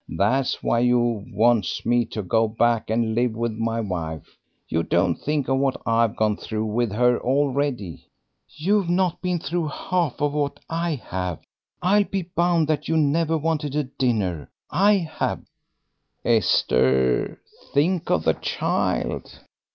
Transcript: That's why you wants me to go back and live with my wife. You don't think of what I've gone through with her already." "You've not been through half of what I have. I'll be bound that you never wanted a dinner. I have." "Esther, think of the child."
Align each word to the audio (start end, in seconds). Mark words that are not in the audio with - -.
That's 0.09 0.63
why 0.63 0.79
you 0.79 1.25
wants 1.31 1.85
me 1.85 2.05
to 2.05 2.23
go 2.23 2.47
back 2.47 2.89
and 2.89 3.13
live 3.13 3.33
with 3.35 3.51
my 3.51 3.81
wife. 3.81 4.35
You 4.67 4.81
don't 4.81 5.13
think 5.13 5.47
of 5.47 5.59
what 5.59 5.79
I've 5.85 6.15
gone 6.15 6.37
through 6.37 6.65
with 6.65 6.91
her 6.91 7.19
already." 7.19 8.07
"You've 8.49 8.89
not 8.89 9.21
been 9.21 9.37
through 9.37 9.67
half 9.67 10.19
of 10.19 10.33
what 10.33 10.59
I 10.67 10.95
have. 10.95 11.41
I'll 11.83 12.03
be 12.03 12.23
bound 12.23 12.67
that 12.67 12.87
you 12.87 12.97
never 12.97 13.37
wanted 13.37 13.75
a 13.75 13.83
dinner. 13.83 14.49
I 14.71 15.07
have." 15.19 15.43
"Esther, 16.25 17.39
think 17.75 18.09
of 18.09 18.23
the 18.23 18.33
child." 18.33 19.31